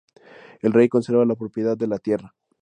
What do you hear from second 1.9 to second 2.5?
tierra.